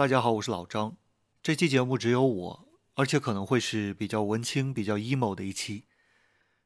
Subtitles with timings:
[0.00, 0.96] 大家好，我是老张。
[1.42, 5.84] 这期节目只有我，而且可能会是比较文青、比较 emo 的一期，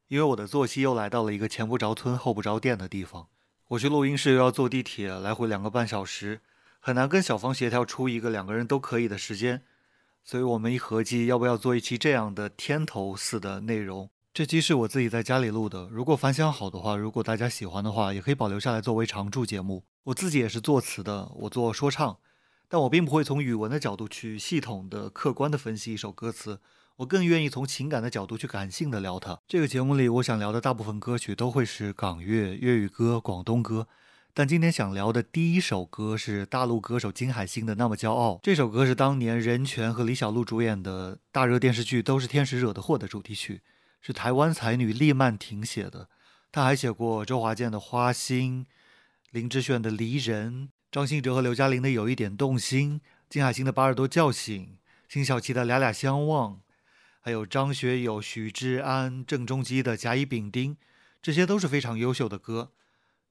[0.07, 3.27] 因为我的作息又来到了一个前不着村后不着店的地方。
[3.71, 6.43] 我去录音室又要坐地铁，来回两个半小时，
[6.79, 9.65] 很难跟小芳协调出一个两个人都可以的时间。
[10.23, 14.09] 所以我们一合计，要不要做一期这样的天头似的内容？
[14.33, 19.83] 这期是我自己在家里录的，如果反响好的话，如果大家喜欢的话，也可以保留下来作为常驻节目。
[20.05, 22.17] 我自己也是作词的，我做说唱，
[22.69, 26.61] 但我并不会从语文的角度去系统的、客观的分析一首歌词，
[26.97, 29.41] 我更愿意从情感的角度去感性的聊它。
[29.47, 33.87] 这个节目里，我想聊的大部分歌曲都会是港乐、粤语歌、广东歌，
[34.33, 38.33] 但今天想聊的第一首歌是大陆歌手金海心的《那么骄傲》。
[38.43, 43.63] 这首歌是当年任泉和李小璐主演的大热电视剧《都是天使惹的祸》的主题曲。
[44.01, 46.11] 是台湾才女厉曼婷写的，
[46.53, 48.67] 她还写过周华健的《花心》，
[49.31, 54.79] 林志炫的《离人》，张信哲和刘嘉玲的《有一点动心》，金海心的《把耳朵叫醒》，
[55.13, 56.53] 辛晓琪的《俩俩相望》，
[57.21, 60.77] 还有张学友、许志安、郑中基的《甲乙丙丁》，
[61.21, 62.71] 这些都是非常优秀的歌。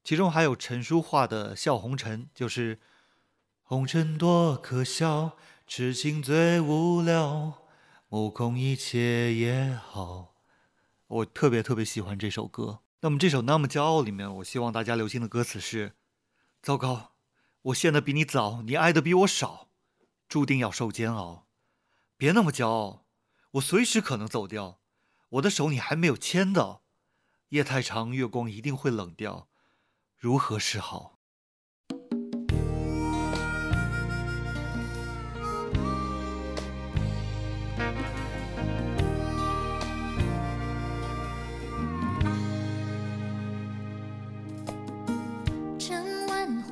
[0.04, 2.82] 其中还有陈淑桦的《笑红尘》，就是
[3.62, 7.60] 红尘多可笑，痴情最无聊，
[8.10, 10.36] 目空一切也好。
[11.08, 12.82] 我特别特别喜欢这首歌。
[13.00, 15.94] 那么这首《那么骄傲》里面，我希望大家留心的歌词是：
[16.62, 17.13] 糟糕，
[17.64, 19.70] 我陷得比你早，你爱的比我少，
[20.28, 21.48] 注定要受煎熬。
[22.18, 23.06] 别那么骄傲，
[23.52, 24.82] 我随时可能走掉。
[25.30, 26.84] 我的手你还没有牵到，
[27.50, 29.48] 夜太长，月光一定会冷掉，
[30.18, 31.13] 如何是好？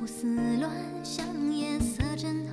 [0.02, 0.26] 胡思
[0.58, 0.68] 乱
[1.04, 2.44] 想夜色真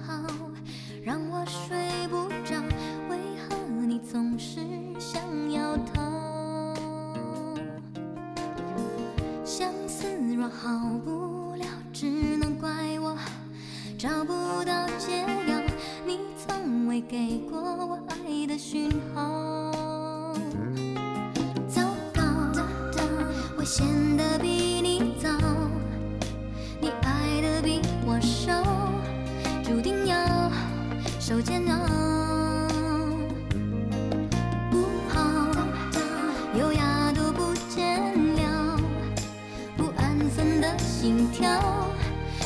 [40.78, 41.50] 心跳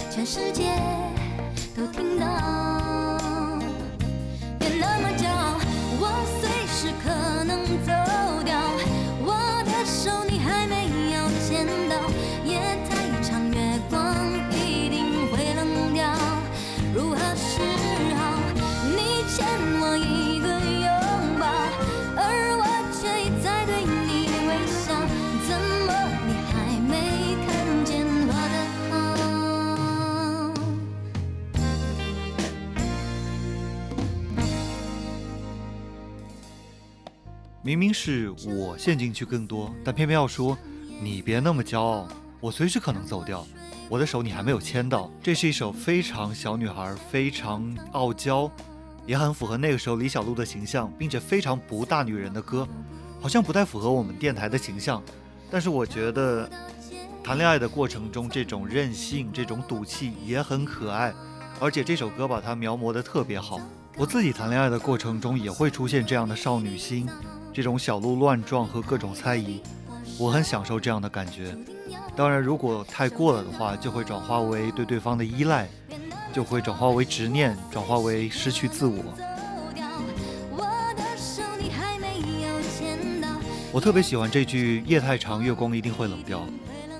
[0.09, 0.63] 全世界
[1.75, 3.02] 都听到。
[37.65, 40.57] 明明是我陷进去更多，但偏偏要说
[41.01, 42.05] 你别那么骄傲，
[42.41, 43.47] 我随时可能走掉，
[43.87, 45.09] 我的手你还没有牵到。
[45.21, 48.51] 这是一首非常小女孩、非常傲娇，
[49.05, 52.67] 也很符合那个时候李小璐的形象，并且非常不大女人的歌，
[53.21, 55.01] 好像不太符合我们电台的形象。
[55.49, 56.49] 但是我觉得
[57.23, 61.13] 谈恋爱的过程中这种任性、这种赌气也很可爱，
[61.61, 63.57] 而且这首歌把它描摹的特别好。
[63.95, 67.07] 我自己谈恋爱的过程中也会出现这样的少女心。
[67.53, 69.61] 这种小鹿乱撞和各种猜疑，
[70.17, 71.55] 我很享受这样的感觉。
[72.15, 75.67] 当然，如果太过了的话，就会转化为对对方的依赖，
[76.33, 79.03] 就会转化为执念，转化为失去自我。
[83.71, 86.45] 我特别喜欢这句“夜太长，月光一定会冷掉”。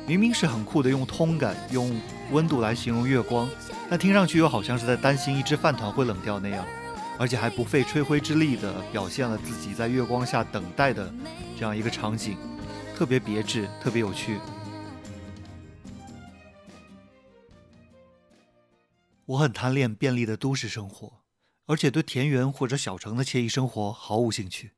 [0.06, 1.96] 明明是很酷的，用通感、用
[2.32, 3.48] 温度来形容月光，
[3.90, 6.66] 但听上去又好像是在担心一只饭团会冷掉那样。
[7.20, 11.14] 而且还不费吹灰之力地表现了自己在月光下等待的
[11.58, 12.38] 这样一个场景，
[12.96, 14.40] 特别别致，特别有趣。
[19.26, 21.22] 我很贪恋便利的都市生活，
[21.66, 24.74] 而且对田园或者小城的惬意生活毫无兴趣。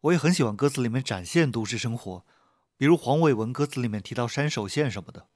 [0.00, 2.24] 我也很喜欢歌词里面展现都市生活，
[2.78, 5.28] 比如黄伟文歌词里面提到山手线什么的，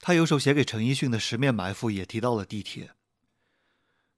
[0.00, 2.95] 他有首写给陈奕迅的《十面埋伏》也提到了地铁。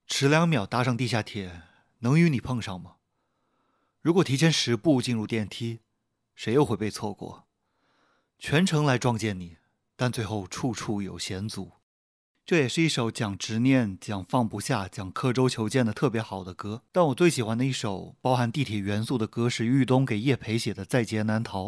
[0.09, 1.61] 迟两秒搭上地下铁，
[1.99, 2.95] 能与你碰上吗？
[4.01, 5.79] 如果提前十步进入电梯，
[6.35, 7.43] 谁又会被错过？
[8.39, 9.57] 全程来撞见你，
[9.95, 11.73] 但最后处处有险阻。
[12.43, 16.81] 这也是一首讲执念、讲放不下、讲刻舟求剑的特别好的歌。
[16.91, 21.67] 但我最喜欢的一首包含地铁元素的歌是豫东给叶培写的《在劫难逃》。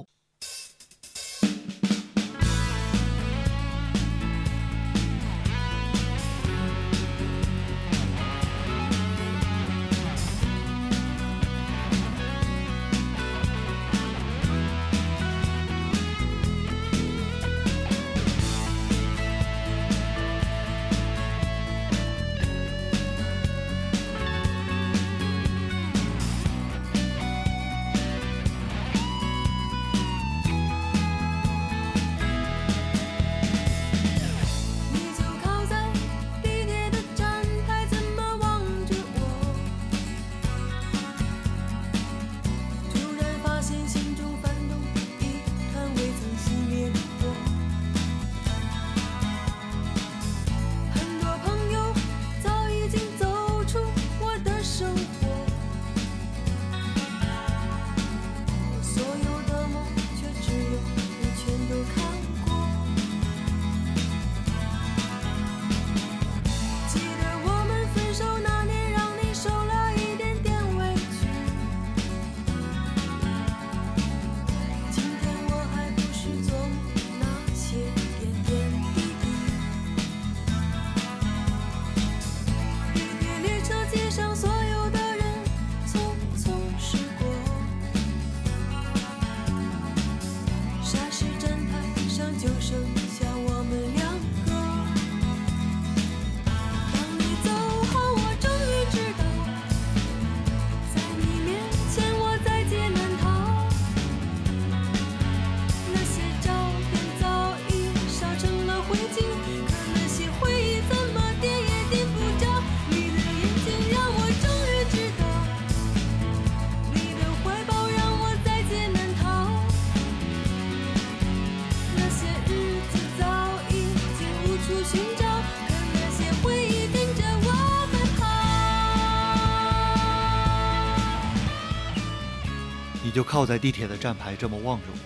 [133.21, 134.97] 就靠在地铁的站牌这么望着我，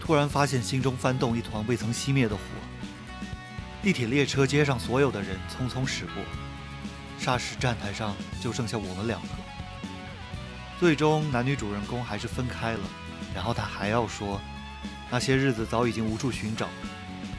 [0.00, 2.42] 突然发现心中翻动一团未曾熄灭的火。
[3.82, 6.22] 地铁列车街上所有的人匆匆驶过，
[7.20, 9.28] 霎时站台上就剩下我们两个。
[10.78, 12.80] 最终男女主人公还是分开了，
[13.34, 14.40] 然后他还要说，
[15.10, 16.68] 那些日子早已经无处寻找，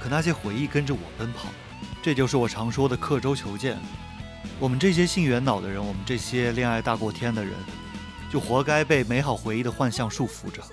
[0.01, 1.47] 可那些回忆跟着我奔跑。
[2.03, 3.77] 这就是我常说的刻舟求剑。
[4.59, 7.53] 我们这些性缘脑的人，我们这些恋爱大过天的人。
[8.31, 10.63] 就活该被美好回忆的幻象束缚着。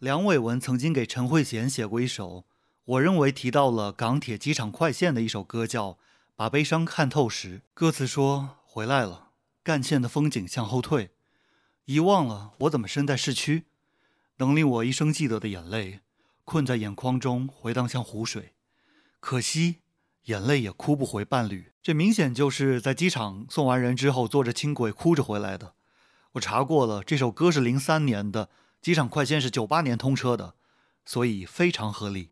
[0.00, 2.44] 梁伟文曾经给陈慧娴写过一首，
[2.84, 5.92] 我认为提到了港铁机场快线的一首歌，叫
[6.34, 7.58] 《把悲伤看透时》。
[7.72, 9.28] 歌词说：“回来了，
[9.62, 11.10] 干线的风景向后退，
[11.84, 13.66] 遗忘了我怎么身在市区，
[14.38, 16.00] 能令我一生记得的眼泪，
[16.44, 18.54] 困在眼眶中回荡像湖水。
[19.20, 19.76] 可惜。”
[20.26, 25.74] 眼泪也哭不回伴侣，这明显就是在机场送完人之后坐着轻轨哭着回来的。
[26.32, 28.48] 我查过了，这首歌是零三年的，
[28.82, 30.54] 机场快线是九八年通车的，
[31.04, 32.30] 所以非常合理。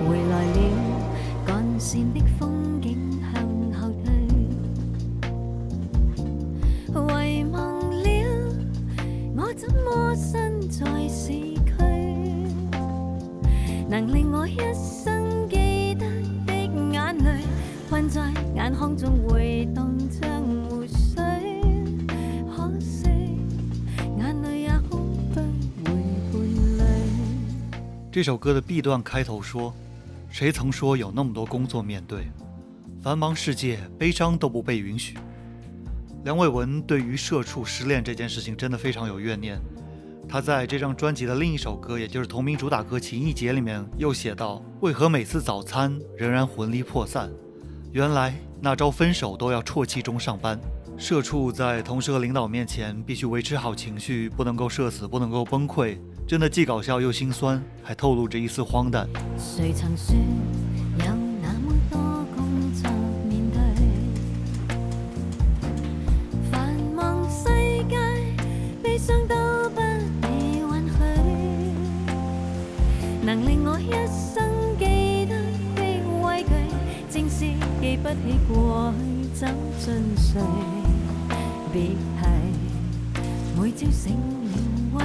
[0.00, 3.32] 回来了，干线的风景向
[3.78, 4.10] 后退，
[7.28, 8.08] 遗忘了
[9.36, 11.60] 我怎么身在市区，
[13.86, 15.11] 能令我一生。
[18.62, 21.20] 眼眶中回荡像湖水，
[22.48, 23.08] 可惜
[24.16, 24.98] 眼泪也哭
[25.34, 25.40] 不
[25.90, 26.44] 回
[26.78, 27.72] 伴侣。
[28.12, 29.74] 这首歌的 B 段开头说
[30.30, 32.28] ：“谁曾说有那么多工作面对？
[33.02, 35.18] 繁忙世界，悲伤都不被允许。”
[36.22, 39.58] 梁伟文对于社畜失恋这件事情真的非常有怨念。
[40.28, 47.28] 他在这张专辑的另一首歌，也就是同名主打歌《情意结》里面又写道：“为何每次早餐仍然魂离魄散？”
[47.92, 50.58] 原来那招分手都要啜泣中上班，
[50.96, 59.06] 社畜在同事和领导面前必须维持好情绪，不能够社死，不能够崩溃，真的既搞笑又心酸，还透露着一丝荒诞。
[59.36, 60.14] 谁曾说
[78.14, 80.40] 起过去怎进睡，
[81.72, 81.96] 别提
[83.58, 84.16] 每朝醒
[84.94, 84.96] 了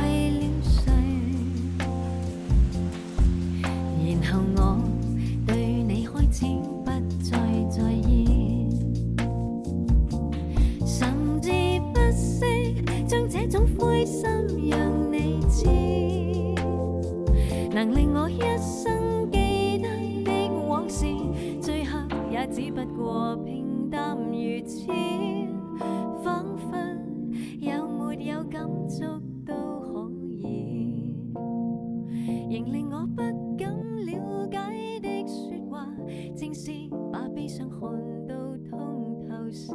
[37.11, 37.79] 把悲伤看
[38.27, 38.35] 到
[38.69, 39.71] 通透时，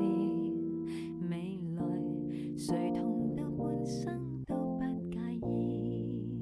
[1.31, 1.83] 未来
[2.57, 5.19] 谁痛到半生都不介
[5.49, 6.41] 意。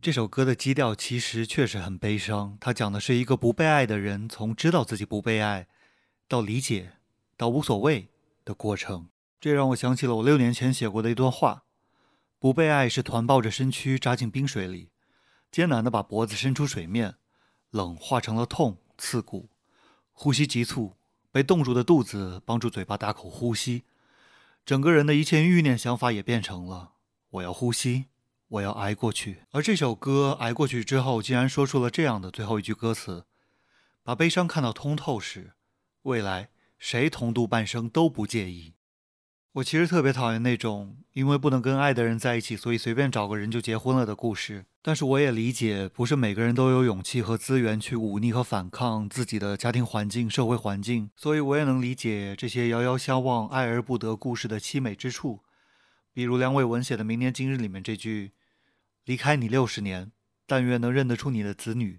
[0.00, 5.66] 这首歌的基调其实确实很悲伤，它讲的是一个不被爱的人从知道自己不被爱，
[6.28, 6.92] 到理解，
[7.36, 8.08] 到无所谓
[8.44, 9.08] 的过程。
[9.40, 11.64] 这让我想起了我六年前写过的一段话：
[12.38, 14.90] 不被爱是团抱着身躯扎进冰水里，
[15.52, 17.14] 艰难地把脖子伸出水面，
[17.70, 19.50] 冷化成了痛，刺骨，
[20.12, 20.96] 呼吸急促，
[21.30, 23.84] 被冻住的肚子帮助嘴巴大口呼吸，
[24.64, 26.94] 整个人的一切欲念想法也变成了
[27.30, 28.06] 我要呼吸。
[28.48, 33.24] 我要挨过去，而这首歌挨过去之后，竟然说出了这样的最后一句歌词：
[34.02, 35.54] 把悲伤看到通透时，
[36.02, 38.74] 未来谁同度半生都不介意。
[39.54, 44.64] 我其实特别讨厌那种因为不能跟爱的人在一起，所以随便找个人就结婚了的故事。
[44.80, 55.40] 但是我也理解，不是每个人都有勇气和资源去忤逆和反抗自己的家庭环境、社会环境，所以我也能理解这些遥遥相望、爱而不得故事的凄美之处。
[56.14, 58.32] 比如梁伟文写的《明年今日》里面这句。
[59.04, 60.12] 离开你六十年，
[60.46, 61.98] 但愿能认得出你的子女，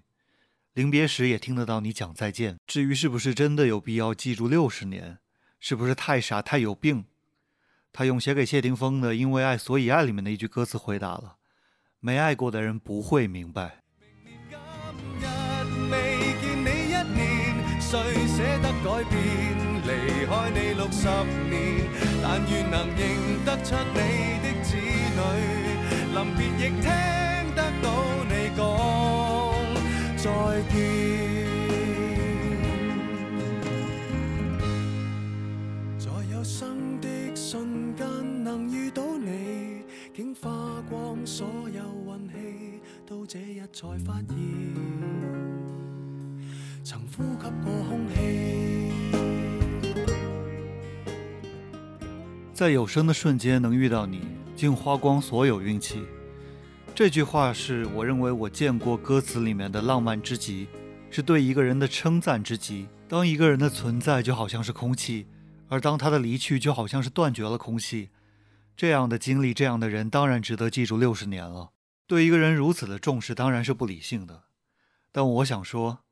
[0.72, 2.56] 临别时也听得到你讲再见。
[2.66, 5.18] 至于是不是真的有必要记住六十年，
[5.60, 7.04] 是不是太傻太有病？
[7.96, 11.36] 他用写给谢霆锋的《因为爱所以爱》里面的一句歌词回答了：
[12.00, 13.76] 没爱过的人不会明白。
[17.78, 19.14] 谁舍得改变？
[19.86, 21.06] 离开你六十
[21.48, 21.86] 年，
[22.20, 23.00] 但愿能认
[23.44, 24.00] 得出你
[24.42, 25.20] 的子女。
[26.12, 26.90] 临别亦听
[27.54, 27.86] 得到
[28.24, 28.58] 你讲
[30.16, 30.26] 再
[30.72, 31.43] 见，
[38.56, 39.82] 能遇到你，
[40.14, 44.36] 竟花光所有运气，到这日才发现，
[46.84, 48.14] 曾呼吸过空气。
[52.52, 54.20] 在有生的瞬间能遇到你。
[54.54, 56.04] 竟花光所有运气，
[56.94, 60.68] 这句话是我认为我见过歌词里面的浪漫之极，
[61.10, 62.86] 是对一个人的称赞之极。
[63.08, 65.26] 当一个人的存在就好像是空气，
[65.68, 68.10] 而当他的离去就好像是断绝了空气，
[68.76, 71.72] 这样的经历，这样的人当然值得记住六十年了。
[72.06, 74.44] 对一个人如此的重视，当然是不理性的。
[75.12, 76.04] 但我想说，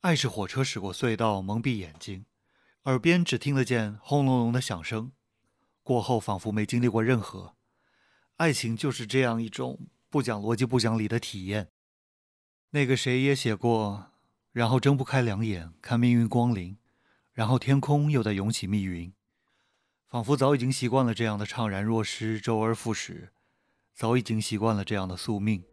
[0.00, 2.24] 爱是火车驶过隧道，蒙蔽眼睛，
[2.84, 5.12] 耳边只听得见轰隆隆的响声。
[5.82, 7.54] 过后仿佛没经历过任何，
[8.38, 11.68] 爱情就是这样一种不讲逻辑、不讲理的体验。
[12.70, 14.10] 那个谁也写过，
[14.52, 16.78] 然后睁不开两眼看命运光临，
[17.34, 19.12] 然后天空又在涌起密云，
[20.14, 23.30] 仿佛早已经习惯了这样的怅然若失、周而复始，
[23.96, 25.64] 早已经习惯了这样的宿命。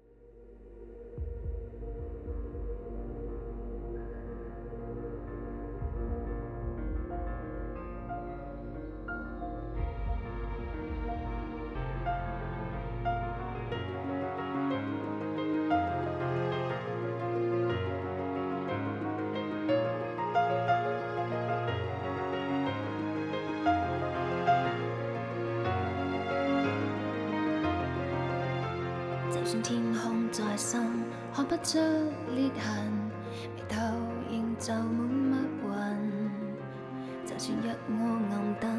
[37.41, 38.69] 就算若我暗灯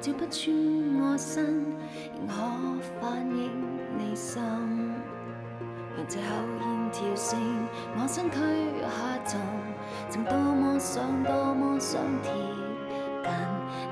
[0.00, 0.48] 照不穿
[0.98, 1.66] 我身，
[2.16, 2.32] 仍可
[2.98, 3.50] 反映
[3.98, 4.42] 你心。
[5.94, 6.24] 让这口
[6.60, 7.38] 烟跳升，
[7.94, 8.38] 我身躯
[8.80, 8.88] 下
[9.26, 9.38] 沉，
[10.08, 12.32] 曾多么想，多么想贴
[13.22, 13.30] 近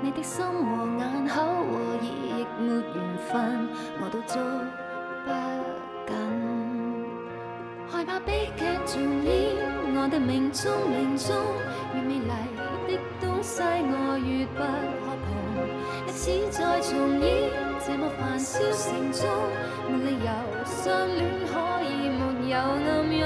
[0.00, 3.68] 你的心和眼口和耳，亦没缘分，
[4.00, 4.40] 我都捉
[5.26, 5.28] 不
[6.08, 6.16] 紧。
[7.86, 9.54] 害怕悲剧重演，
[9.94, 11.36] 我的命中命中，
[11.94, 12.32] 越美丽
[13.44, 14.64] 西我越不
[15.04, 15.28] 可碰。
[16.06, 17.52] 历史再重演，
[17.84, 19.28] 这么繁嚣城中，
[19.86, 20.28] 没理由
[20.64, 21.52] 相恋可
[21.84, 23.22] 以没有暗涌。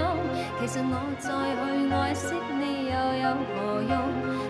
[0.59, 1.63] 其实我再去
[1.95, 3.95] 爱惜你又有何用？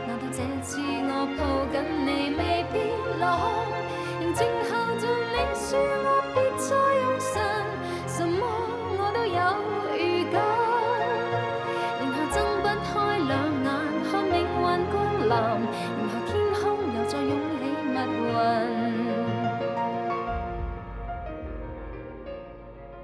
[0.08, 2.75] 难道这次我抱紧你未必
[3.20, 3.76] 落空？
[4.20, 5.68] 仍静候着你说
[6.04, 6.66] 我别再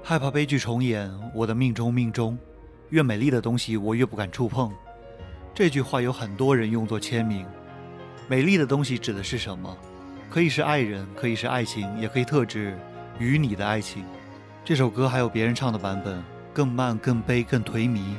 [0.07, 2.37] 害怕悲剧重演，我的命中命中，
[2.89, 4.71] 越美丽的东西我越不敢触碰。
[5.53, 7.45] 这句话有很多人用作签名。
[8.27, 9.75] 美丽的东西指的是什么？
[10.29, 12.77] 可以是爱人，可以是爱情，也可以特指
[13.17, 14.05] 与你的爱情。
[14.63, 16.23] 这首歌还有别人唱的版本，
[16.53, 18.15] 更慢、更悲、更颓靡，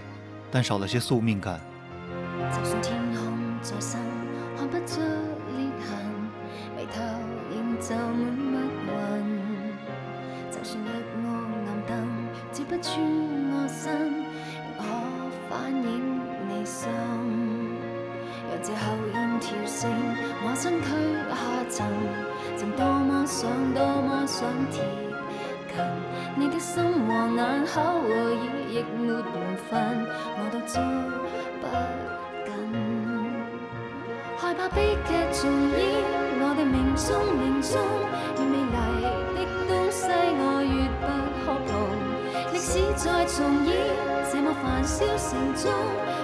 [0.51, 1.61] 但少了些宿命感。
[2.53, 3.33] 就算天空
[3.63, 3.79] 再
[27.77, 28.09] 口和耳，
[28.73, 29.21] 亦没缘
[29.69, 29.77] 分，
[30.39, 30.81] 我都捉
[31.61, 31.65] 不
[32.47, 32.49] 紧。
[34.39, 35.45] 害怕悲剧重
[35.77, 35.79] 演，
[36.41, 37.07] 我哋命中
[37.37, 37.77] 命中，
[38.39, 38.73] 越美丽
[39.37, 41.07] 的东西我越不
[41.45, 41.71] 可碰。
[42.51, 43.77] 历史再重演，
[44.33, 45.69] 这么繁嚣城中，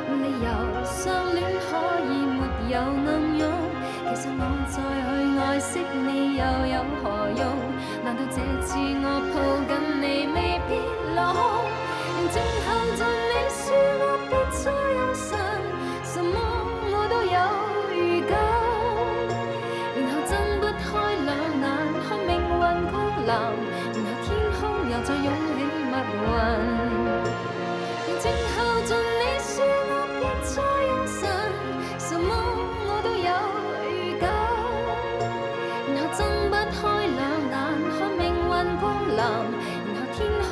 [0.08, 0.48] 没理由
[0.84, 1.76] 相恋可
[2.08, 2.40] 以没
[2.72, 3.44] 有暗涌。
[4.04, 5.08] 其实我再去
[5.40, 5.70] 爱惜
[6.04, 6.42] 你又
[6.74, 7.42] 有何用？
[8.04, 9.34] 难道这次我抱
[9.68, 9.70] 紧
[10.02, 10.04] 你
[10.34, 10.36] 未
[10.68, 10.70] 必
[11.14, 11.40] 落空？
[12.30, 13.62] 静候着你说
[14.00, 15.30] 我别再有神，
[16.04, 16.34] 什么
[16.92, 17.36] 我都有
[17.96, 18.30] 预感。
[19.96, 20.30] 然后睁
[20.60, 20.82] 不开
[21.24, 21.30] 两
[21.62, 21.64] 眼，
[22.04, 22.44] 看命运
[22.90, 22.94] 光
[23.24, 23.30] 临，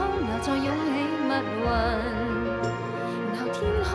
[0.00, 0.88] 空又再涌起
[1.28, 1.64] 密云，
[3.34, 3.92] 然后天空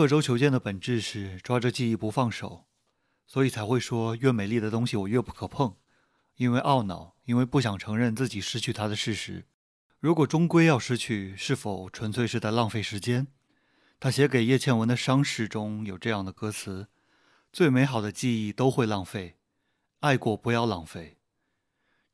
[0.00, 2.64] 刻舟求剑的本质是抓着记忆不放手，
[3.26, 5.76] 所以才会说越美丽的东西我越不可碰，
[6.36, 9.44] 因为懊恼，因为不想承认自己失去它的事实。
[9.98, 13.26] 如果终归要失去，是否纯粹是在浪费时间？
[13.98, 16.88] 他写给叶倩文的伤逝中有这样的歌词
[17.52, 19.36] ：“最美好的记忆都会浪费，
[19.98, 21.18] 爱过不要浪费。”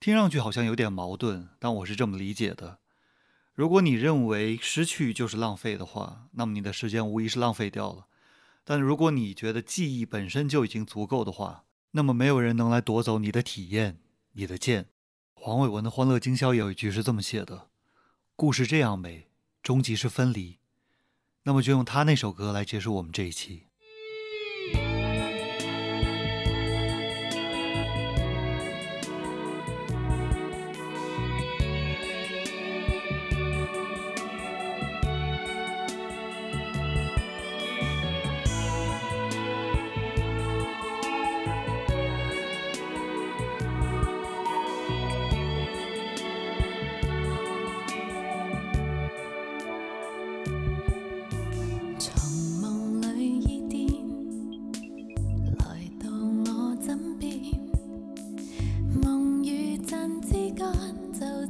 [0.01, 2.81] 听上去好像有点矛盾，但我是这么理解的。
[3.56, 8.06] 如果你认为失去就是浪费的话，那么你的时间无疑是浪费掉了。
[8.64, 13.98] 但如果你觉得记忆本身就已经足够的话，那么没有人能来夺走你的体验、
[14.32, 14.90] 你的剑。
[15.32, 17.70] 黄伟文的《欢乐今宵》有一句是这么写的
[18.36, 19.28] ：“故事这样美，
[19.62, 20.58] 终极是分离。”
[21.44, 23.65] 那么就用他那首歌来结束我们这一期。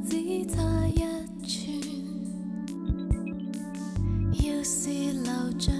[0.05, 0.99] 只差一
[1.43, 1.81] 寸
[4.43, 5.71] 要是留着